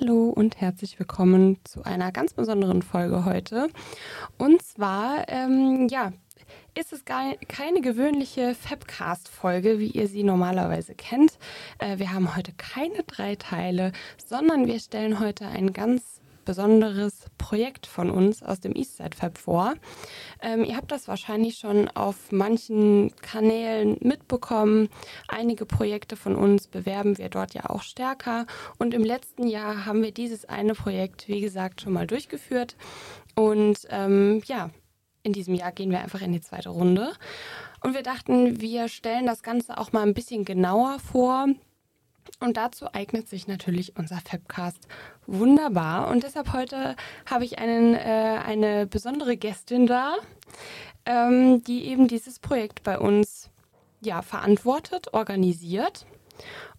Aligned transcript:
Hallo 0.00 0.30
und 0.30 0.60
herzlich 0.62 0.98
willkommen 0.98 1.58
zu 1.64 1.82
einer 1.84 2.10
ganz 2.10 2.32
besonderen 2.32 2.80
Folge 2.80 3.26
heute. 3.26 3.68
Und 4.38 4.62
zwar, 4.62 5.28
ähm, 5.28 5.88
ja, 5.90 6.12
ist 6.78 6.94
es 6.94 7.04
keine 7.04 7.80
gewöhnliche 7.82 8.54
Fabcast-Folge, 8.54 9.78
wie 9.78 9.88
ihr 9.88 10.08
sie 10.08 10.22
normalerweise 10.22 10.94
kennt. 10.94 11.38
Äh, 11.78 11.98
wir 11.98 12.14
haben 12.14 12.34
heute 12.34 12.52
keine 12.56 13.02
drei 13.02 13.34
Teile, 13.34 13.92
sondern 14.24 14.66
wir 14.66 14.80
stellen 14.80 15.20
heute 15.20 15.46
ein 15.46 15.74
ganz 15.74 16.19
besonderes 16.50 17.26
Projekt 17.38 17.86
von 17.86 18.10
uns 18.10 18.42
aus 18.42 18.58
dem 18.58 18.74
Eastside 18.74 19.16
Fab 19.16 19.38
vor. 19.38 19.74
Ähm, 20.42 20.64
ihr 20.64 20.76
habt 20.76 20.90
das 20.90 21.06
wahrscheinlich 21.06 21.58
schon 21.58 21.86
auf 21.86 22.32
manchen 22.32 23.14
Kanälen 23.22 23.98
mitbekommen. 24.00 24.88
Einige 25.28 25.64
Projekte 25.64 26.16
von 26.16 26.34
uns 26.34 26.66
bewerben 26.66 27.18
wir 27.18 27.28
dort 27.28 27.54
ja 27.54 27.70
auch 27.70 27.82
stärker. 27.82 28.46
Und 28.78 28.94
im 28.94 29.04
letzten 29.04 29.46
Jahr 29.46 29.86
haben 29.86 30.02
wir 30.02 30.10
dieses 30.10 30.44
eine 30.44 30.74
Projekt, 30.74 31.28
wie 31.28 31.40
gesagt, 31.40 31.82
schon 31.82 31.92
mal 31.92 32.08
durchgeführt. 32.08 32.74
Und 33.36 33.86
ähm, 33.90 34.42
ja, 34.46 34.70
in 35.22 35.32
diesem 35.32 35.54
Jahr 35.54 35.70
gehen 35.70 35.92
wir 35.92 36.00
einfach 36.00 36.20
in 36.20 36.32
die 36.32 36.40
zweite 36.40 36.70
Runde. 36.70 37.12
Und 37.80 37.94
wir 37.94 38.02
dachten, 38.02 38.60
wir 38.60 38.88
stellen 38.88 39.26
das 39.26 39.44
Ganze 39.44 39.78
auch 39.78 39.92
mal 39.92 40.02
ein 40.02 40.14
bisschen 40.14 40.44
genauer 40.44 40.98
vor. 40.98 41.46
Und 42.38 42.56
dazu 42.56 42.92
eignet 42.92 43.28
sich 43.28 43.48
natürlich 43.48 43.96
unser 43.96 44.18
Fabcast 44.18 44.86
wunderbar. 45.30 46.08
Und 46.08 46.22
deshalb 46.24 46.52
heute 46.52 46.96
habe 47.26 47.44
ich 47.44 47.58
einen, 47.58 47.94
äh, 47.94 48.40
eine 48.44 48.86
besondere 48.86 49.36
Gästin 49.36 49.86
da, 49.86 50.16
ähm, 51.06 51.62
die 51.64 51.86
eben 51.86 52.08
dieses 52.08 52.38
Projekt 52.38 52.82
bei 52.82 52.98
uns 52.98 53.50
ja, 54.00 54.22
verantwortet, 54.22 55.14
organisiert. 55.14 56.06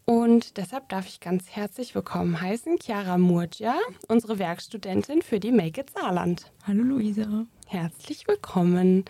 Und 0.06 0.58
deshalb 0.58 0.90
darf 0.90 1.08
ich 1.08 1.20
ganz 1.20 1.50
herzlich 1.50 1.94
willkommen 1.96 2.42
heißen 2.42 2.78
Chiara 2.82 3.18
Murgia, 3.18 3.76
unsere 4.08 4.40
Werkstudentin 4.40 5.22
für 5.22 5.40
die 5.40 5.52
Make 5.52 5.82
It 5.82 5.92
Saarland. 5.92 6.52
Hallo 6.66 6.84
Luisa. 6.84 7.46
Herzlich 7.68 8.28
willkommen. 8.28 9.06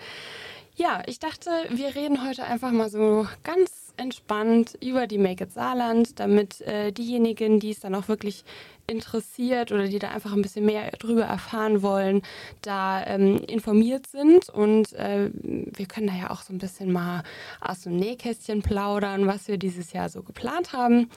Ja, 0.76 1.02
ich 1.08 1.20
dachte, 1.20 1.50
wir 1.70 1.96
reden 1.96 2.28
heute 2.28 2.44
einfach 2.44 2.72
mal 2.72 2.90
so 2.90 3.28
ganz 3.44 3.81
entspannt 3.98 4.78
über 4.82 5.08
die 5.08 5.18
Make 5.18 5.46
It 5.46 5.52
Saarland, 5.52 6.20
damit 6.20 6.62
äh, 6.62 6.92
diejenigen, 6.92 7.60
die 7.60 7.72
es 7.72 7.80
dann 7.80 7.96
auch 7.96 8.08
wirklich 8.08 8.44
interessiert 8.88 9.72
oder 9.72 9.88
die 9.88 10.00
da 10.00 10.10
einfach 10.10 10.34
ein 10.34 10.42
bisschen 10.42 10.66
mehr 10.66 10.92
drüber 10.92 11.24
erfahren 11.24 11.82
wollen, 11.82 12.22
da 12.62 13.06
ähm, 13.06 13.38
informiert 13.48 14.08
sind. 14.08 14.50
Und 14.50 14.94
äh, 14.94 15.30
wir 15.34 15.86
können 15.86 16.08
da 16.08 16.14
ja 16.14 16.30
auch 16.30 16.42
so 16.42 16.54
ein 16.54 16.58
bisschen 16.58 16.92
mal 16.92 17.24
aus 17.62 17.82
dem 17.82 17.96
Nähkästchen 17.96 18.62
plaudern, 18.62 19.28
was 19.28 19.48
wir 19.48 19.58
dieses 19.58 19.94
Jahr 19.94 20.10
so 20.10 20.24
geplant 20.24 20.74
haben. 20.74 21.10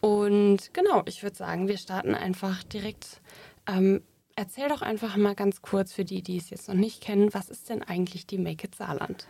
Und 0.00 0.72
genau, 0.72 1.02
ich 1.06 1.22
würde 1.22 1.36
sagen, 1.36 1.68
wir 1.68 1.78
starten 1.78 2.14
einfach 2.14 2.62
direkt. 2.64 3.20
Ähm, 3.66 4.02
erzähl 4.36 4.68
doch 4.68 4.82
einfach 4.82 5.16
mal 5.16 5.34
ganz 5.34 5.62
kurz 5.62 5.92
für 5.92 6.04
die, 6.04 6.22
die 6.22 6.36
es 6.36 6.50
jetzt 6.50 6.68
noch 6.68 6.76
nicht 6.76 7.02
kennen, 7.02 7.34
was 7.34 7.50
ist 7.50 7.68
denn 7.68 7.82
eigentlich 7.82 8.26
die 8.26 8.38
Make 8.38 8.68
It 8.68 8.74
Saarland? 8.76 9.26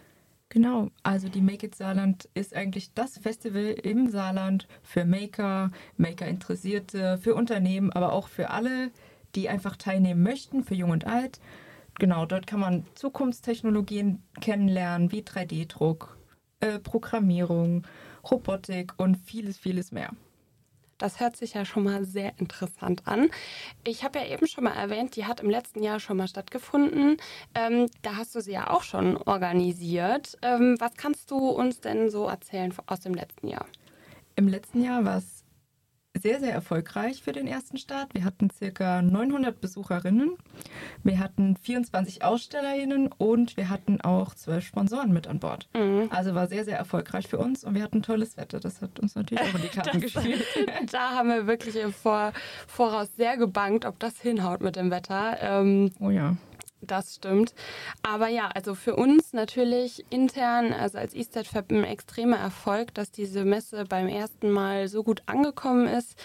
Genau, 0.50 0.88
also 1.02 1.28
die 1.28 1.42
Make 1.42 1.66
It 1.66 1.74
Saarland 1.74 2.26
ist 2.32 2.54
eigentlich 2.54 2.94
das 2.94 3.18
Festival 3.18 3.74
im 3.82 4.08
Saarland 4.08 4.66
für 4.82 5.04
Maker, 5.04 5.70
Maker-Interessierte, 5.98 7.18
für 7.18 7.34
Unternehmen, 7.34 7.92
aber 7.92 8.12
auch 8.12 8.28
für 8.28 8.48
alle, 8.48 8.90
die 9.34 9.50
einfach 9.50 9.76
teilnehmen 9.76 10.22
möchten, 10.22 10.64
für 10.64 10.74
Jung 10.74 10.90
und 10.90 11.06
Alt. 11.06 11.38
Genau, 11.98 12.24
dort 12.24 12.46
kann 12.46 12.60
man 12.60 12.86
Zukunftstechnologien 12.94 14.22
kennenlernen, 14.40 15.12
wie 15.12 15.20
3D-Druck, 15.20 16.16
äh, 16.60 16.78
Programmierung, 16.78 17.86
Robotik 18.30 18.94
und 18.96 19.16
vieles, 19.16 19.58
vieles 19.58 19.92
mehr. 19.92 20.12
Das 20.98 21.20
hört 21.20 21.36
sich 21.36 21.54
ja 21.54 21.64
schon 21.64 21.84
mal 21.84 22.04
sehr 22.04 22.32
interessant 22.38 23.02
an. 23.06 23.30
Ich 23.84 24.02
habe 24.02 24.18
ja 24.18 24.26
eben 24.26 24.46
schon 24.46 24.64
mal 24.64 24.74
erwähnt, 24.74 25.14
die 25.16 25.26
hat 25.26 25.40
im 25.40 25.48
letzten 25.48 25.82
Jahr 25.82 26.00
schon 26.00 26.16
mal 26.16 26.28
stattgefunden. 26.28 27.16
Ähm, 27.54 27.86
da 28.02 28.16
hast 28.16 28.34
du 28.34 28.40
sie 28.40 28.52
ja 28.52 28.70
auch 28.70 28.82
schon 28.82 29.16
organisiert. 29.16 30.36
Ähm, 30.42 30.76
was 30.80 30.94
kannst 30.96 31.30
du 31.30 31.36
uns 31.48 31.80
denn 31.80 32.10
so 32.10 32.26
erzählen 32.26 32.74
aus 32.86 33.00
dem 33.00 33.14
letzten 33.14 33.48
Jahr? 33.48 33.66
Im 34.34 34.48
letzten 34.48 34.82
Jahr 34.82 35.04
war 35.04 35.18
es 35.18 35.44
sehr, 36.18 36.40
sehr 36.40 36.52
erfolgreich 36.52 37.22
für 37.22 37.32
den 37.32 37.46
ersten 37.46 37.76
Start. 37.76 38.14
Wir 38.14 38.24
hatten 38.24 38.50
circa 38.50 39.02
900 39.02 39.60
Besucherinnen, 39.60 40.36
wir 41.02 41.18
hatten 41.18 41.56
24 41.56 42.24
Ausstellerinnen 42.24 43.10
und 43.16 43.56
wir 43.56 43.68
hatten 43.68 44.00
auch 44.00 44.34
zwölf 44.34 44.66
Sponsoren 44.66 45.12
mit 45.12 45.26
an 45.26 45.38
Bord. 45.38 45.68
Mhm. 45.74 46.08
Also 46.10 46.34
war 46.34 46.46
sehr, 46.46 46.64
sehr 46.64 46.76
erfolgreich 46.76 47.28
für 47.28 47.38
uns 47.38 47.64
und 47.64 47.74
wir 47.74 47.82
hatten 47.82 48.02
tolles 48.02 48.36
Wetter. 48.36 48.60
Das 48.60 48.82
hat 48.82 48.98
uns 49.00 49.14
natürlich 49.14 49.42
auch 49.42 49.54
in 49.54 49.62
die 49.62 49.68
Karten 49.74 50.00
gespielt. 50.00 50.44
da 50.92 51.10
haben 51.10 51.28
wir 51.28 51.46
wirklich 51.46 51.76
im 51.76 51.92
Vor 51.92 52.32
Voraus 52.66 53.08
sehr 53.16 53.36
gebankt, 53.36 53.84
ob 53.84 53.98
das 53.98 54.20
hinhaut 54.20 54.60
mit 54.60 54.76
dem 54.76 54.90
Wetter. 54.90 55.38
Ähm, 55.40 55.92
oh 56.00 56.10
ja. 56.10 56.36
Das 56.80 57.16
stimmt. 57.16 57.54
Aber 58.02 58.28
ja, 58.28 58.48
also 58.54 58.74
für 58.74 58.94
uns 58.94 59.32
natürlich 59.32 60.04
intern, 60.10 60.72
also 60.72 60.98
als 60.98 61.14
Eastside 61.14 61.44
Fab 61.44 61.70
ein 61.70 61.84
extremer 61.84 62.36
Erfolg, 62.36 62.94
dass 62.94 63.10
diese 63.10 63.44
Messe 63.44 63.84
beim 63.84 64.08
ersten 64.08 64.50
Mal 64.50 64.88
so 64.88 65.02
gut 65.02 65.22
angekommen 65.26 65.88
ist. 65.88 66.16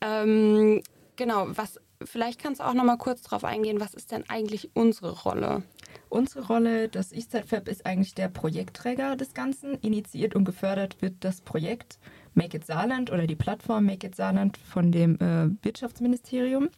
Ähm, 0.00 0.82
genau, 1.16 1.46
was 1.50 1.78
vielleicht 2.02 2.42
kannst 2.42 2.60
du 2.60 2.64
auch 2.64 2.74
noch 2.74 2.84
mal 2.84 2.96
kurz 2.96 3.22
darauf 3.22 3.44
eingehen, 3.44 3.80
was 3.80 3.94
ist 3.94 4.10
denn 4.10 4.24
eigentlich 4.28 4.70
unsere 4.74 5.22
Rolle? 5.22 5.62
Unsere 6.08 6.46
Rolle, 6.46 6.88
das 6.88 7.12
Eastside 7.12 7.46
Fab 7.46 7.68
ist 7.68 7.86
eigentlich 7.86 8.14
der 8.14 8.28
Projektträger 8.28 9.14
des 9.16 9.32
Ganzen. 9.32 9.74
Initiiert 9.74 10.34
und 10.34 10.44
gefördert 10.44 11.00
wird 11.02 11.14
das 11.20 11.40
Projekt 11.40 12.00
Make 12.34 12.56
It 12.56 12.66
Saarland 12.66 13.12
oder 13.12 13.26
die 13.26 13.36
Plattform 13.36 13.86
Make 13.86 14.08
It 14.08 14.16
Saarland 14.16 14.56
von 14.56 14.90
dem 14.90 15.16
äh, 15.20 15.64
Wirtschaftsministerium. 15.64 16.68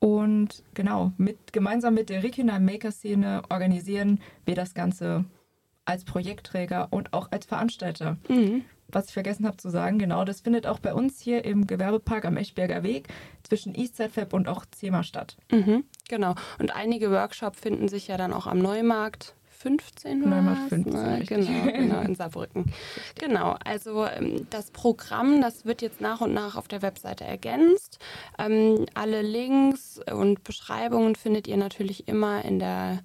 Und 0.00 0.64
genau, 0.74 1.12
mit, 1.18 1.52
gemeinsam 1.52 1.94
mit 1.94 2.08
der 2.08 2.22
regionalen 2.22 2.64
Maker-Szene 2.64 3.42
organisieren 3.50 4.18
wir 4.46 4.54
das 4.54 4.74
Ganze 4.74 5.26
als 5.84 6.04
Projektträger 6.04 6.88
und 6.90 7.12
auch 7.12 7.30
als 7.30 7.46
Veranstalter. 7.46 8.16
Mhm. 8.28 8.64
Was 8.88 9.06
ich 9.06 9.12
vergessen 9.12 9.46
habe 9.46 9.58
zu 9.58 9.68
sagen, 9.68 9.98
genau, 9.98 10.24
das 10.24 10.40
findet 10.40 10.66
auch 10.66 10.78
bei 10.78 10.94
uns 10.94 11.20
hier 11.20 11.44
im 11.44 11.66
Gewerbepark 11.66 12.24
am 12.24 12.36
Eschberger 12.36 12.82
Weg 12.82 13.08
zwischen 13.42 13.74
Eastside 13.74 14.08
Fab 14.08 14.32
und 14.32 14.48
auch 14.48 14.64
Zema 14.70 15.04
statt. 15.04 15.36
Mhm, 15.52 15.84
genau. 16.08 16.34
Und 16.58 16.74
einige 16.74 17.10
Workshops 17.10 17.60
finden 17.60 17.88
sich 17.88 18.08
ja 18.08 18.16
dann 18.16 18.32
auch 18.32 18.46
am 18.46 18.58
Neumarkt 18.58 19.34
15 19.60 20.20
Neumarkt 20.20 20.70
15. 20.70 20.92
Ne? 20.92 21.24
Genau, 21.26 21.70
genau, 21.70 22.00
in 22.00 22.14
Saarbrücken. 22.14 22.72
genau, 23.18 23.56
also 23.62 24.06
ähm, 24.06 24.46
das 24.48 24.70
Programm, 24.70 25.42
das 25.42 25.66
wird 25.66 25.82
jetzt 25.82 26.00
nach 26.00 26.22
und 26.22 26.32
nach 26.32 26.56
auf 26.56 26.66
der 26.66 26.80
Webseite 26.80 27.24
ergänzt. 27.24 27.98
Ähm, 28.38 28.86
alle 28.94 29.20
Links 29.20 30.00
und 30.10 30.44
Beschreibungen 30.44 31.14
findet 31.14 31.46
ihr 31.46 31.58
natürlich 31.58 32.08
immer 32.08 32.42
in 32.44 32.58
der 32.58 33.00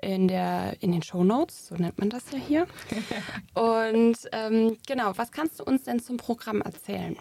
in, 0.00 0.26
der, 0.26 0.82
in 0.82 0.90
den 0.90 1.04
Show 1.04 1.22
Notes, 1.22 1.68
so 1.68 1.76
nennt 1.76 1.96
man 2.00 2.10
das 2.10 2.24
ja 2.32 2.38
hier. 2.38 2.66
Und 3.54 4.16
ähm, 4.32 4.76
genau, 4.84 5.12
was 5.14 5.30
kannst 5.30 5.60
du 5.60 5.64
uns 5.64 5.84
denn 5.84 6.00
zum 6.00 6.16
Programm 6.16 6.60
erzählen? 6.60 7.16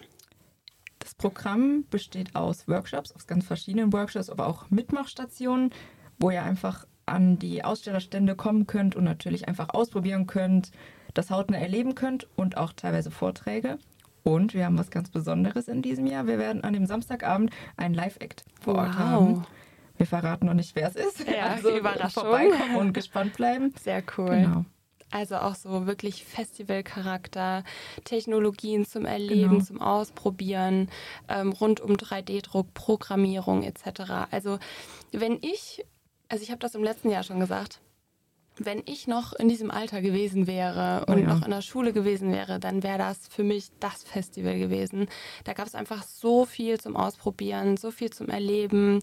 Das 0.97 1.13
Programm 1.13 1.85
besteht 1.91 2.35
aus 2.35 2.67
Workshops, 2.67 3.11
aus 3.11 3.27
ganz 3.27 3.45
verschiedenen 3.45 3.93
Workshops, 3.93 4.31
aber 4.31 4.47
auch 4.47 4.71
Mitmachstationen, 4.71 5.69
wo 6.17 6.31
ihr 6.31 6.41
einfach 6.41 6.87
an 7.11 7.37
die 7.37 7.63
Ausstellerstände 7.63 8.35
kommen 8.35 8.67
könnt 8.67 8.95
und 8.95 9.03
natürlich 9.03 9.47
einfach 9.47 9.69
ausprobieren 9.69 10.27
könnt, 10.27 10.71
das 11.13 11.29
hautnah 11.29 11.57
erleben 11.57 11.95
könnt 11.95 12.27
und 12.35 12.57
auch 12.57 12.73
teilweise 12.73 13.11
Vorträge. 13.11 13.77
Und 14.23 14.53
wir 14.53 14.65
haben 14.65 14.77
was 14.77 14.91
ganz 14.91 15.09
Besonderes 15.09 15.67
in 15.67 15.81
diesem 15.81 16.05
Jahr. 16.05 16.27
Wir 16.27 16.37
werden 16.37 16.63
an 16.63 16.73
dem 16.73 16.85
Samstagabend 16.85 17.51
einen 17.75 17.95
Live-Act 17.95 18.45
vor 18.59 18.75
Ort 18.75 18.97
haben. 18.97 19.43
Wir 19.97 20.05
verraten 20.05 20.45
noch 20.45 20.53
nicht, 20.53 20.75
wer 20.75 20.87
es 20.87 20.95
ist. 20.95 21.27
Ja, 21.27 21.45
also 21.55 21.75
Überraschung. 21.75 22.23
vorbeikommen 22.23 22.75
und 22.75 22.93
gespannt 22.93 23.33
bleiben. 23.33 23.73
Sehr 23.81 24.03
cool. 24.17 24.29
Genau. 24.29 24.65
Also 25.11 25.35
auch 25.35 25.55
so 25.55 25.87
wirklich 25.87 26.23
Festivalcharakter, 26.23 27.65
Technologien 28.05 28.85
zum 28.85 29.05
Erleben, 29.05 29.51
genau. 29.51 29.63
zum 29.63 29.81
Ausprobieren, 29.81 30.89
ähm, 31.27 31.51
rund 31.51 31.81
um 31.81 31.95
3D-Druck, 31.95 32.73
Programmierung 32.73 33.63
etc. 33.63 34.29
Also 34.31 34.57
wenn 35.11 35.37
ich 35.41 35.83
also 36.31 36.43
ich 36.43 36.49
habe 36.49 36.59
das 36.59 36.75
im 36.75 36.83
letzten 36.83 37.09
Jahr 37.09 37.23
schon 37.23 37.41
gesagt. 37.41 37.81
Wenn 38.57 38.83
ich 38.85 39.05
noch 39.05 39.33
in 39.33 39.49
diesem 39.49 39.69
Alter 39.69 40.01
gewesen 40.01 40.47
wäre 40.47 41.05
und 41.07 41.15
oh 41.15 41.17
ja. 41.17 41.25
noch 41.25 41.43
in 41.43 41.51
der 41.51 41.61
Schule 41.61 41.91
gewesen 41.93 42.31
wäre, 42.31 42.59
dann 42.59 42.83
wäre 42.83 42.97
das 42.97 43.27
für 43.27 43.43
mich 43.43 43.69
das 43.79 44.03
Festival 44.03 44.57
gewesen. 44.57 45.07
Da 45.43 45.53
gab 45.53 45.67
es 45.67 45.75
einfach 45.75 46.03
so 46.03 46.45
viel 46.45 46.79
zum 46.79 46.95
Ausprobieren, 46.95 47.75
so 47.75 47.91
viel 47.91 48.11
zum 48.11 48.29
Erleben. 48.29 49.01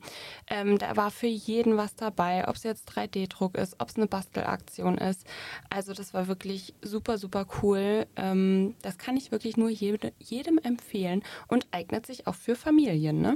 Ähm, 0.48 0.78
da 0.78 0.96
war 0.96 1.10
für 1.10 1.26
jeden 1.26 1.76
was 1.76 1.96
dabei, 1.96 2.48
ob 2.48 2.56
es 2.56 2.62
jetzt 2.62 2.90
3D-Druck 2.90 3.58
ist, 3.58 3.76
ob 3.78 3.88
es 3.90 3.96
eine 3.96 4.06
Bastelaktion 4.06 4.96
ist. 4.96 5.26
Also 5.68 5.92
das 5.92 6.14
war 6.14 6.28
wirklich 6.28 6.74
super, 6.80 7.18
super 7.18 7.46
cool. 7.62 8.06
Ähm, 8.16 8.74
das 8.80 8.96
kann 8.96 9.18
ich 9.18 9.32
wirklich 9.32 9.58
nur 9.58 9.68
jede, 9.70 10.12
jedem 10.18 10.58
empfehlen 10.58 11.22
und 11.48 11.66
eignet 11.72 12.06
sich 12.06 12.26
auch 12.26 12.34
für 12.34 12.54
Familien. 12.54 13.20
Ne? 13.20 13.34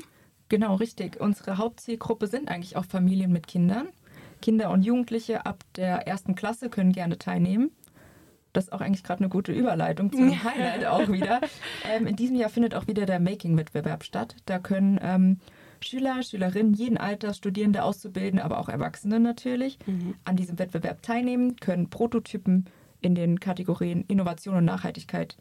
Genau, 0.52 0.74
richtig. 0.74 1.18
Unsere 1.18 1.56
Hauptzielgruppe 1.56 2.26
sind 2.26 2.50
eigentlich 2.50 2.76
auch 2.76 2.84
Familien 2.84 3.32
mit 3.32 3.46
Kindern. 3.46 3.88
Kinder 4.42 4.68
und 4.68 4.82
Jugendliche 4.82 5.46
ab 5.46 5.64
der 5.76 6.06
ersten 6.06 6.34
Klasse 6.34 6.68
können 6.68 6.92
gerne 6.92 7.16
teilnehmen. 7.16 7.70
das 8.52 8.64
ist 8.64 8.72
auch 8.74 8.82
eigentlich 8.82 9.02
gerade 9.02 9.20
eine 9.20 9.30
gute 9.30 9.50
Überleitung 9.50 10.12
zum 10.12 10.44
Highlight 10.44 10.84
auch 10.84 11.08
wieder. 11.08 11.40
Ähm, 11.90 12.06
in 12.06 12.16
diesem 12.16 12.36
Jahr 12.36 12.50
findet 12.50 12.74
auch 12.74 12.86
wieder 12.86 13.06
der 13.06 13.18
Making-Wettbewerb 13.18 14.04
statt. 14.04 14.36
Da 14.44 14.58
können 14.58 15.00
ähm, 15.02 15.38
Schüler, 15.80 16.22
Schülerinnen 16.22 16.74
jeden 16.74 16.98
Alters, 16.98 17.38
Studierende, 17.38 17.82
Auszubildende, 17.82 18.44
aber 18.44 18.58
auch 18.58 18.68
Erwachsene 18.68 19.20
natürlich 19.20 19.78
mhm. 19.86 20.16
an 20.24 20.36
diesem 20.36 20.58
Wettbewerb 20.58 21.00
teilnehmen, 21.02 21.56
können 21.56 21.88
Prototypen 21.88 22.66
in 23.00 23.14
den 23.14 23.40
Kategorien 23.40 24.04
Innovation 24.06 24.56
und 24.56 24.66
Nachhaltigkeit 24.66 25.38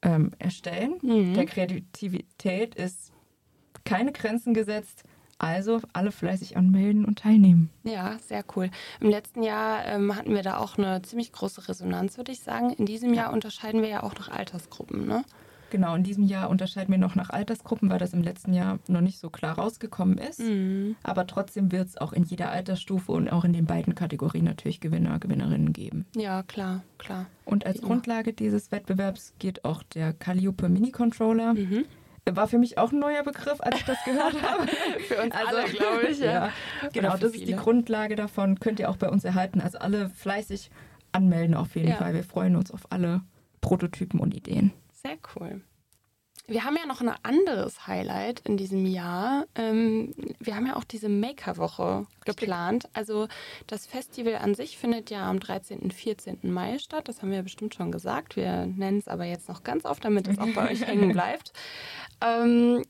ähm, 0.00 0.30
erstellen. 0.38 0.94
Mhm. 1.02 1.34
Der 1.34 1.44
Kreativität 1.44 2.74
ist 2.74 3.11
keine 3.84 4.12
Grenzen 4.12 4.54
gesetzt. 4.54 5.04
Also 5.38 5.80
alle 5.92 6.12
fleißig 6.12 6.56
anmelden 6.56 7.04
und 7.04 7.18
teilnehmen. 7.18 7.68
Ja, 7.82 8.16
sehr 8.20 8.44
cool. 8.54 8.70
Im 9.00 9.10
letzten 9.10 9.42
Jahr 9.42 9.84
ähm, 9.86 10.14
hatten 10.14 10.34
wir 10.34 10.42
da 10.42 10.58
auch 10.58 10.78
eine 10.78 11.02
ziemlich 11.02 11.32
große 11.32 11.68
Resonanz, 11.68 12.16
würde 12.16 12.30
ich 12.30 12.40
sagen. 12.40 12.70
In 12.70 12.86
diesem 12.86 13.12
Jahr 13.12 13.32
unterscheiden 13.32 13.82
wir 13.82 13.88
ja 13.88 14.02
auch 14.04 14.14
noch 14.14 14.28
Altersgruppen, 14.28 15.04
ne? 15.04 15.24
Genau, 15.72 15.94
in 15.94 16.04
diesem 16.04 16.24
Jahr 16.24 16.50
unterscheiden 16.50 16.92
wir 16.92 16.98
noch 16.98 17.14
nach 17.14 17.30
Altersgruppen, 17.30 17.88
weil 17.88 17.98
das 17.98 18.12
im 18.12 18.22
letzten 18.22 18.52
Jahr 18.52 18.78
noch 18.88 19.00
nicht 19.00 19.18
so 19.18 19.30
klar 19.30 19.58
rausgekommen 19.58 20.18
ist. 20.18 20.38
Mhm. 20.38 20.96
Aber 21.02 21.26
trotzdem 21.26 21.72
wird 21.72 21.88
es 21.88 21.96
auch 21.96 22.12
in 22.12 22.24
jeder 22.24 22.52
Altersstufe 22.52 23.10
und 23.10 23.32
auch 23.32 23.44
in 23.44 23.54
den 23.54 23.64
beiden 23.64 23.94
Kategorien 23.94 24.44
natürlich 24.44 24.80
Gewinner, 24.80 25.18
Gewinnerinnen 25.18 25.72
geben. 25.72 26.04
Ja, 26.14 26.42
klar, 26.42 26.82
klar. 26.98 27.24
Und 27.46 27.64
als 27.64 27.80
Grundlage 27.80 28.34
dieses 28.34 28.70
Wettbewerbs 28.70 29.32
geht 29.38 29.64
auch 29.64 29.82
der 29.82 30.12
Calliope 30.12 30.68
Mini 30.68 30.90
Controller. 30.90 31.54
Mhm. 31.54 31.86
War 32.30 32.46
für 32.46 32.58
mich 32.58 32.78
auch 32.78 32.92
ein 32.92 33.00
neuer 33.00 33.24
Begriff, 33.24 33.60
als 33.60 33.76
ich 33.76 33.84
das 33.84 33.98
gehört 34.04 34.40
habe. 34.48 34.66
für 35.08 35.22
uns 35.22 35.34
also, 35.34 35.56
alle, 35.56 35.68
glaube 35.68 36.06
ich. 36.08 36.18
Ja. 36.20 36.32
ja. 36.32 36.52
Genau, 36.92 37.16
das 37.16 37.32
viele. 37.32 37.44
ist 37.44 37.48
die 37.48 37.56
Grundlage 37.56 38.14
davon. 38.14 38.60
Könnt 38.60 38.78
ihr 38.78 38.90
auch 38.90 38.96
bei 38.96 39.08
uns 39.08 39.24
erhalten. 39.24 39.60
Also 39.60 39.78
alle 39.78 40.08
fleißig 40.08 40.70
anmelden 41.10 41.54
auf 41.54 41.74
jeden 41.74 41.88
ja. 41.88 41.96
Fall. 41.96 42.14
Wir 42.14 42.24
freuen 42.24 42.56
uns 42.56 42.70
auf 42.70 42.90
alle 42.90 43.22
Prototypen 43.60 44.20
und 44.20 44.34
Ideen. 44.34 44.72
Sehr 44.92 45.16
cool. 45.34 45.62
Wir 46.48 46.64
haben 46.64 46.76
ja 46.76 46.86
noch 46.86 47.00
ein 47.00 47.12
anderes 47.22 47.86
Highlight 47.86 48.40
in 48.40 48.56
diesem 48.56 48.84
Jahr. 48.84 49.46
Ähm, 49.54 50.12
wir 50.40 50.56
haben 50.56 50.66
ja 50.66 50.76
auch 50.76 50.84
diese 50.84 51.08
Maker-Woche 51.08 52.06
geplant. 52.24 52.88
Also 52.94 53.28
das 53.68 53.86
Festival 53.86 54.34
an 54.36 54.54
sich 54.54 54.76
findet 54.76 55.10
ja 55.10 55.28
am 55.30 55.38
13. 55.38 55.78
und 55.78 55.94
14. 55.94 56.38
Mai 56.42 56.78
statt. 56.78 57.06
Das 57.06 57.22
haben 57.22 57.30
wir 57.30 57.42
bestimmt 57.42 57.74
schon 57.74 57.92
gesagt. 57.92 58.34
Wir 58.34 58.66
nennen 58.66 58.98
es 58.98 59.06
aber 59.06 59.24
jetzt 59.24 59.48
noch 59.48 59.62
ganz 59.62 59.84
oft, 59.84 60.04
damit 60.04 60.26
es 60.26 60.38
auch 60.38 60.52
bei 60.52 60.72
euch 60.72 60.82
hängen 60.86 61.12
bleibt. 61.12 61.52
Ähm, 62.20 62.82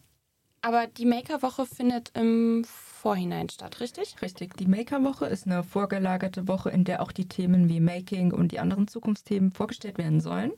aber 0.63 0.87
die 0.87 1.07
Maker-Woche 1.07 1.67
findet 1.67 2.11
im 2.17 2.65
Vorhinein 2.65 3.51
statt, 3.51 3.81
richtig? 3.81 4.15
Richtig. 4.23 4.57
Die 4.57 4.67
Maker-Woche 4.67 5.27
ist 5.27 5.47
eine 5.47 5.63
vorgelagerte 5.63 6.49
Woche, 6.49 6.71
in 6.71 6.85
der 6.85 7.03
auch 7.03 7.13
die 7.13 7.29
Themen 7.29 7.69
wie 7.69 7.81
Making 7.81 8.33
und 8.33 8.53
die 8.53 8.61
anderen 8.61 8.89
Zukunftsthemen 8.89 9.51
vorgestellt 9.51 9.99
werden 9.99 10.21
sollen. 10.21 10.53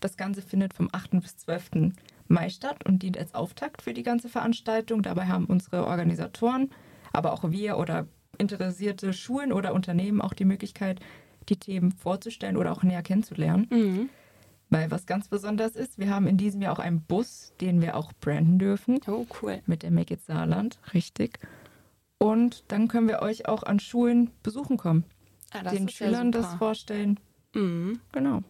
Das 0.00 0.16
Ganze 0.16 0.40
findet 0.40 0.72
vom 0.72 0.88
8. 0.92 1.20
bis 1.20 1.36
12. 1.36 1.92
Mai 2.28 2.48
statt 2.48 2.84
und 2.86 3.02
dient 3.02 3.18
als 3.18 3.34
Auftakt 3.34 3.82
für 3.82 3.94
die 3.94 4.02
ganze 4.02 4.28
Veranstaltung. 4.28 5.02
Dabei 5.02 5.26
haben 5.26 5.46
unsere 5.46 5.86
Organisatoren, 5.86 6.70
aber 7.12 7.32
auch 7.32 7.50
wir 7.50 7.78
oder 7.78 8.06
interessierte 8.38 9.12
Schulen 9.12 9.52
oder 9.52 9.74
Unternehmen 9.74 10.20
auch 10.20 10.32
die 10.32 10.44
Möglichkeit, 10.44 11.00
die 11.48 11.56
Themen 11.56 11.92
vorzustellen 11.92 12.56
oder 12.56 12.72
auch 12.72 12.82
näher 12.82 13.02
kennenzulernen. 13.02 13.66
Mhm. 13.70 14.08
Weil 14.70 14.90
was 14.90 15.06
ganz 15.06 15.28
besonders 15.28 15.76
ist, 15.76 15.98
wir 15.98 16.10
haben 16.10 16.26
in 16.26 16.36
diesem 16.36 16.62
Jahr 16.62 16.72
auch 16.72 16.80
einen 16.80 17.02
Bus, 17.02 17.52
den 17.60 17.80
wir 17.80 17.96
auch 17.96 18.12
branden 18.20 18.58
dürfen. 18.58 18.98
Oh, 19.06 19.26
cool. 19.42 19.60
Mit 19.66 19.82
der 19.82 19.90
Make 19.90 20.14
It 20.14 20.22
Saarland, 20.22 20.78
richtig. 20.94 21.38
Und 22.18 22.64
dann 22.68 22.88
können 22.88 23.06
wir 23.06 23.20
euch 23.20 23.46
auch 23.46 23.62
an 23.62 23.78
Schulen 23.78 24.30
besuchen 24.42 24.76
kommen. 24.76 25.04
Ah, 25.52 25.62
den 25.62 25.88
Schülern 25.88 26.32
ja 26.32 26.40
das 26.40 26.54
vorstellen, 26.54 27.20
Mhm. 27.54 28.00
Genau. 28.12 28.42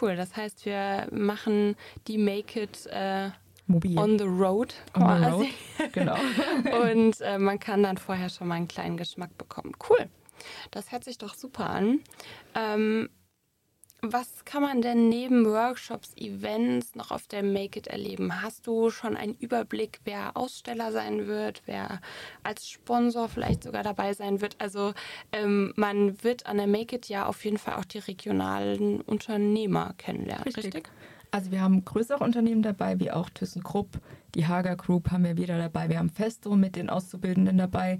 Cool. 0.00 0.16
Das 0.16 0.36
heißt, 0.36 0.64
wir 0.66 1.08
machen 1.10 1.76
die 2.06 2.18
Make 2.18 2.62
It 2.62 2.86
äh, 2.86 3.30
Mobil. 3.66 3.98
on 3.98 4.18
the 4.18 4.24
road 4.24 4.74
quasi. 4.92 5.24
On 5.24 5.40
the 5.40 5.48
road. 5.78 5.92
Genau. 5.92 6.16
Und 6.92 7.20
äh, 7.20 7.38
man 7.38 7.58
kann 7.58 7.82
dann 7.82 7.96
vorher 7.96 8.28
schon 8.28 8.48
mal 8.48 8.54
einen 8.56 8.68
kleinen 8.68 8.96
Geschmack 8.96 9.36
bekommen. 9.38 9.72
Cool. 9.88 10.08
Das 10.70 10.92
hört 10.92 11.04
sich 11.04 11.18
doch 11.18 11.34
super 11.34 11.70
an. 11.70 12.00
Ähm, 12.54 13.08
was 14.02 14.44
kann 14.44 14.62
man 14.62 14.82
denn 14.82 15.08
neben 15.08 15.46
Workshops, 15.46 16.12
Events 16.16 16.94
noch 16.94 17.10
auf 17.10 17.26
der 17.26 17.42
Make 17.42 17.78
It 17.78 17.86
erleben? 17.86 18.42
Hast 18.42 18.66
du 18.66 18.90
schon 18.90 19.16
einen 19.16 19.34
Überblick, 19.34 20.00
wer 20.04 20.36
Aussteller 20.36 20.92
sein 20.92 21.26
wird, 21.26 21.62
wer 21.66 22.00
als 22.42 22.68
Sponsor 22.68 23.28
vielleicht 23.28 23.64
sogar 23.64 23.82
dabei 23.82 24.12
sein 24.12 24.40
wird? 24.40 24.56
Also 24.58 24.92
ähm, 25.32 25.72
man 25.76 26.22
wird 26.22 26.46
an 26.46 26.58
der 26.58 26.66
Make 26.66 26.96
It 26.96 27.08
ja 27.08 27.26
auf 27.26 27.44
jeden 27.44 27.58
Fall 27.58 27.74
auch 27.76 27.84
die 27.84 27.98
regionalen 27.98 29.00
Unternehmer 29.00 29.94
kennenlernen, 29.98 30.44
richtig? 30.44 30.66
richtig? 30.66 30.90
Also 31.30 31.50
wir 31.50 31.60
haben 31.60 31.84
größere 31.84 32.22
Unternehmen 32.22 32.62
dabei, 32.62 33.00
wie 33.00 33.10
auch 33.10 33.28
ThyssenKrupp, 33.30 34.00
die 34.34 34.46
Hager 34.46 34.76
Group 34.76 35.10
haben 35.10 35.24
wir 35.24 35.36
wieder 35.36 35.58
dabei, 35.58 35.88
wir 35.88 35.98
haben 35.98 36.10
Festo 36.10 36.54
mit 36.54 36.76
den 36.76 36.90
Auszubildenden 36.90 37.58
dabei. 37.58 37.98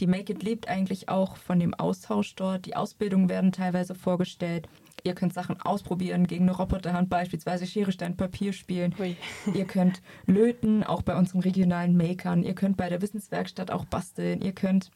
Die 0.00 0.06
Make 0.06 0.32
It 0.32 0.42
lebt 0.42 0.68
eigentlich 0.68 1.08
auch 1.08 1.36
von 1.36 1.60
dem 1.60 1.72
Austausch 1.72 2.34
dort. 2.34 2.66
Die 2.66 2.74
Ausbildungen 2.74 3.28
werden 3.28 3.52
teilweise 3.52 3.94
vorgestellt. 3.94 4.68
Ihr 5.06 5.14
könnt 5.14 5.34
Sachen 5.34 5.60
ausprobieren 5.60 6.26
gegen 6.26 6.48
eine 6.48 6.56
Roboterhand, 6.56 7.10
beispielsweise 7.10 7.66
Schere, 7.66 7.92
Stein, 7.92 8.16
Papier 8.16 8.54
spielen. 8.54 8.94
Ui. 8.98 9.16
Ihr 9.54 9.66
könnt 9.66 10.00
löten, 10.26 10.82
auch 10.82 11.02
bei 11.02 11.14
unseren 11.14 11.40
regionalen 11.40 11.94
Makern. 11.96 12.42
Ihr 12.42 12.54
könnt 12.54 12.78
bei 12.78 12.88
der 12.88 13.02
Wissenswerkstatt 13.02 13.70
auch 13.70 13.84
basteln. 13.84 14.40
Ihr 14.40 14.52
könnt 14.52 14.90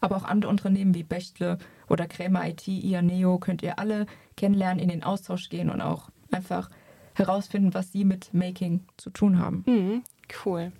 aber 0.00 0.16
auch 0.16 0.24
andere 0.24 0.50
Unternehmen 0.50 0.94
wie 0.94 1.02
Bechtle 1.02 1.58
oder 1.88 2.06
Krämer 2.06 2.46
IT, 2.48 2.66
Ianeo 2.68 3.38
könnt 3.38 3.62
ihr 3.62 3.78
alle 3.78 4.06
kennenlernen, 4.36 4.78
in 4.78 4.88
den 4.88 5.02
Austausch 5.02 5.48
gehen 5.48 5.70
und 5.70 5.80
auch 5.80 6.08
einfach 6.30 6.70
herausfinden, 7.14 7.74
was 7.74 7.92
sie 7.92 8.04
mit 8.04 8.32
Making 8.32 8.84
zu 8.96 9.10
tun 9.10 9.38
haben. 9.38 9.64
Mhm, 9.66 10.04
cool. 10.44 10.72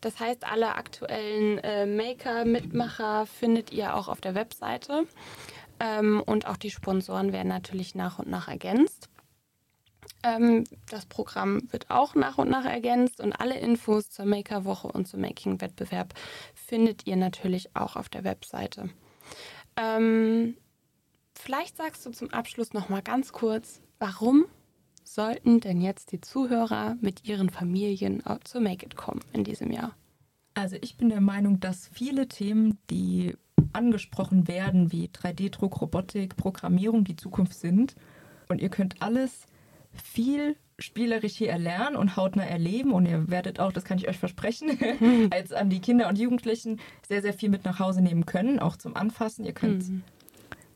Das 0.00 0.18
heißt, 0.18 0.50
alle 0.50 0.74
aktuellen 0.74 1.58
äh, 1.58 1.86
Maker, 1.86 2.44
Mitmacher 2.44 3.26
findet 3.26 3.72
ihr 3.72 3.94
auch 3.94 4.08
auf 4.08 4.20
der 4.20 4.34
Webseite. 4.34 5.04
Ähm, 5.80 6.22
und 6.24 6.46
auch 6.46 6.58
die 6.58 6.70
Sponsoren 6.70 7.32
werden 7.32 7.48
natürlich 7.48 7.94
nach 7.94 8.18
und 8.18 8.28
nach 8.28 8.48
ergänzt. 8.48 9.08
Ähm, 10.22 10.64
das 10.90 11.06
Programm 11.06 11.62
wird 11.72 11.90
auch 11.90 12.14
nach 12.14 12.36
und 12.38 12.50
nach 12.50 12.66
ergänzt 12.66 13.20
und 13.20 13.32
alle 13.32 13.58
Infos 13.58 14.10
zur 14.10 14.26
Maker-Woche 14.26 14.88
und 14.88 15.08
zum 15.08 15.22
Making-Wettbewerb 15.22 16.14
findet 16.54 17.06
ihr 17.06 17.16
natürlich 17.16 17.74
auch 17.74 17.96
auf 17.96 18.10
der 18.10 18.24
Webseite. 18.24 18.90
Ähm, 19.76 20.56
vielleicht 21.34 21.78
sagst 21.78 22.04
du 22.04 22.10
zum 22.10 22.30
Abschluss 22.30 22.74
noch 22.74 22.90
mal 22.90 23.02
ganz 23.02 23.32
kurz, 23.32 23.80
warum 23.98 24.44
sollten 25.02 25.60
denn 25.60 25.80
jetzt 25.80 26.12
die 26.12 26.20
Zuhörer 26.20 26.96
mit 27.00 27.26
ihren 27.26 27.48
Familien 27.48 28.22
zu 28.44 28.60
Make 28.60 28.86
It 28.86 28.96
kommen 28.96 29.22
in 29.32 29.44
diesem 29.44 29.70
Jahr? 29.70 29.96
Also 30.54 30.76
ich 30.80 30.96
bin 30.96 31.08
der 31.08 31.20
Meinung, 31.20 31.60
dass 31.60 31.88
viele 31.88 32.28
Themen, 32.28 32.78
die 32.90 33.36
angesprochen 33.72 34.48
werden, 34.48 34.92
wie 34.92 35.08
3D-Druck, 35.08 35.80
Robotik, 35.80 36.36
Programmierung 36.36 37.04
die 37.04 37.16
Zukunft 37.16 37.54
sind. 37.54 37.94
Und 38.48 38.60
ihr 38.60 38.68
könnt 38.68 39.00
alles 39.00 39.46
viel 39.92 40.56
spielerisch 40.78 41.36
hier 41.36 41.50
erlernen 41.50 41.96
und 41.96 42.16
hautnah 42.16 42.44
erleben. 42.44 42.92
Und 42.92 43.06
ihr 43.06 43.30
werdet 43.30 43.60
auch, 43.60 43.72
das 43.72 43.84
kann 43.84 43.98
ich 43.98 44.08
euch 44.08 44.18
versprechen, 44.18 44.78
als 45.30 45.52
an 45.52 45.70
die 45.70 45.80
Kinder 45.80 46.08
und 46.08 46.18
Jugendlichen 46.18 46.80
sehr, 47.06 47.22
sehr 47.22 47.34
viel 47.34 47.48
mit 47.48 47.64
nach 47.64 47.78
Hause 47.78 48.00
nehmen 48.00 48.26
können, 48.26 48.58
auch 48.58 48.76
zum 48.76 48.96
Anfassen. 48.96 49.44
Ihr 49.44 49.52
könnt 49.52 49.88
mhm. 49.88 50.02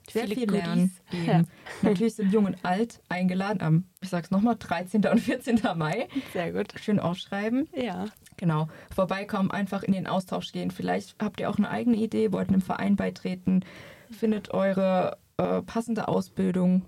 sehr 0.09 0.29
viel 0.29 0.51
lernen. 0.51 0.95
Ja. 1.27 1.43
Natürlich 1.83 2.15
sind 2.15 2.33
Jung 2.33 2.45
und 2.45 2.65
Alt 2.65 3.01
eingeladen 3.09 3.61
am, 3.63 3.85
ich 4.01 4.11
sag's 4.11 4.31
nochmal, 4.31 4.57
13. 4.59 5.07
und 5.07 5.21
14. 5.21 5.61
Mai. 5.77 6.09
Sehr 6.33 6.53
gut. 6.53 6.75
Schön 6.81 7.01
aufschreiben. 7.01 7.69
Ja. 7.75 8.07
Genau, 8.37 8.69
vorbeikommen, 8.95 9.51
einfach 9.51 9.83
in 9.83 9.93
den 9.93 10.07
Austausch 10.07 10.53
gehen. 10.53 10.71
Vielleicht 10.71 11.17
habt 11.23 11.41
ihr 11.41 11.49
auch 11.51 11.59
eine 11.59 11.71
eigene 11.71 11.97
Idee, 11.97 12.33
wollt 12.33 12.49
einem 12.49 12.61
Verein 12.61 12.97
beitreten, 12.97 13.65
findet 14.11 14.53
eure 14.53 15.19
äh, 15.37 15.63
passende 15.63 16.09
Ausbildung. 16.09 16.83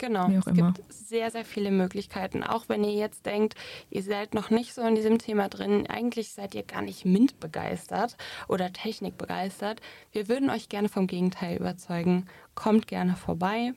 Genau, 0.00 0.30
es 0.30 0.46
immer. 0.46 0.72
gibt 0.72 0.90
sehr, 0.90 1.30
sehr 1.30 1.44
viele 1.44 1.70
Möglichkeiten. 1.70 2.42
Auch 2.42 2.70
wenn 2.70 2.82
ihr 2.84 2.94
jetzt 2.94 3.26
denkt, 3.26 3.54
ihr 3.90 4.02
seid 4.02 4.32
noch 4.32 4.48
nicht 4.48 4.72
so 4.72 4.80
in 4.80 4.94
diesem 4.94 5.18
Thema 5.18 5.50
drin, 5.50 5.86
eigentlich 5.88 6.32
seid 6.32 6.54
ihr 6.54 6.62
gar 6.62 6.80
nicht 6.80 7.04
MINT 7.04 7.38
begeistert 7.38 8.16
oder 8.48 8.72
Technik 8.72 9.18
begeistert. 9.18 9.82
Wir 10.10 10.28
würden 10.28 10.48
euch 10.48 10.70
gerne 10.70 10.88
vom 10.88 11.06
Gegenteil 11.06 11.58
überzeugen. 11.58 12.24
Kommt 12.54 12.86
gerne 12.86 13.14
vorbei. 13.14 13.74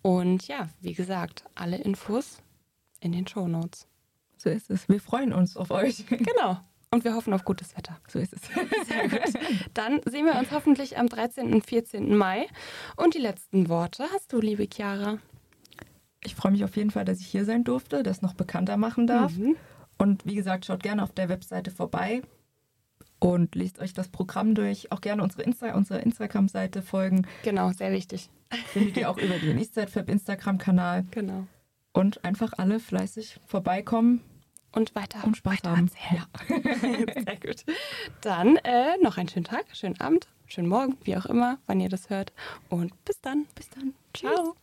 Und 0.00 0.46
ja, 0.46 0.68
wie 0.80 0.94
gesagt, 0.94 1.44
alle 1.56 1.78
Infos 1.78 2.40
in 3.00 3.10
den 3.10 3.26
Show 3.26 3.48
Notes. 3.48 3.87
So 4.38 4.50
ist 4.50 4.70
es. 4.70 4.88
Wir 4.88 5.00
freuen 5.00 5.32
uns 5.32 5.56
auf 5.56 5.70
euch. 5.70 6.06
Genau. 6.06 6.58
Und 6.90 7.04
wir 7.04 7.14
hoffen 7.14 7.34
auf 7.34 7.44
gutes 7.44 7.76
Wetter. 7.76 7.98
So 8.08 8.18
ist 8.18 8.32
es. 8.32 8.40
Sehr 8.88 9.08
gut. 9.08 9.20
Dann 9.74 10.00
sehen 10.06 10.24
wir 10.24 10.36
uns 10.38 10.50
hoffentlich 10.52 10.96
am 10.96 11.08
13. 11.08 11.52
und 11.52 11.66
14. 11.66 12.16
Mai. 12.16 12.46
Und 12.96 13.14
die 13.14 13.18
letzten 13.18 13.68
Worte 13.68 14.06
hast 14.14 14.32
du, 14.32 14.40
liebe 14.40 14.66
Chiara. 14.72 15.18
Ich 16.24 16.34
freue 16.34 16.52
mich 16.52 16.64
auf 16.64 16.76
jeden 16.76 16.90
Fall, 16.90 17.04
dass 17.04 17.20
ich 17.20 17.26
hier 17.26 17.44
sein 17.44 17.64
durfte, 17.64 18.02
das 18.02 18.22
noch 18.22 18.34
bekannter 18.34 18.76
machen 18.76 19.06
darf. 19.06 19.36
Mhm. 19.36 19.56
Und 19.98 20.24
wie 20.24 20.34
gesagt, 20.34 20.64
schaut 20.64 20.82
gerne 20.82 21.02
auf 21.02 21.12
der 21.12 21.28
Webseite 21.28 21.70
vorbei 21.70 22.22
und 23.18 23.54
lest 23.54 23.80
euch 23.80 23.92
das 23.92 24.08
Programm 24.08 24.54
durch. 24.54 24.90
Auch 24.90 25.00
gerne 25.00 25.22
unsere, 25.22 25.42
Insta 25.42 25.74
unsere 25.74 26.00
Instagram-Seite 26.00 26.82
folgen. 26.82 27.26
Genau, 27.42 27.70
sehr 27.72 27.92
wichtig. 27.92 28.30
Findet 28.72 28.96
ihr 28.96 29.10
auch 29.10 29.18
über 29.18 29.38
den 29.38 29.58
Eastside 29.58 30.04
Instagram-Kanal. 30.06 31.04
Genau. 31.10 31.46
Und 31.92 32.24
einfach 32.24 32.52
alle 32.56 32.80
fleißig 32.80 33.40
vorbeikommen. 33.46 34.22
Und 34.72 34.94
weiter, 34.94 35.24
und 35.24 35.36
Spaß 35.36 35.54
weiter 35.54 35.76
haben. 35.76 35.88
erzählen. 35.88 36.26
Ja. 37.06 37.22
Sehr 37.24 37.40
gut. 37.40 37.64
Dann 38.20 38.56
äh, 38.56 38.96
noch 39.02 39.16
einen 39.16 39.28
schönen 39.28 39.44
Tag, 39.44 39.64
schönen 39.72 39.98
Abend, 39.98 40.28
schönen 40.46 40.68
Morgen, 40.68 40.98
wie 41.04 41.16
auch 41.16 41.26
immer, 41.26 41.58
wann 41.66 41.80
ihr 41.80 41.88
das 41.88 42.10
hört. 42.10 42.32
Und 42.68 42.92
bis 43.04 43.20
dann. 43.20 43.46
Bis 43.54 43.70
dann. 43.70 43.94
Ciao. 44.12 44.54